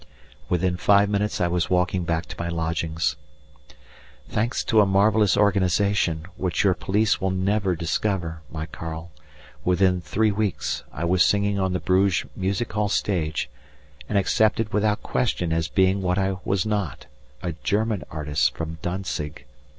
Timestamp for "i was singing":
10.91-11.59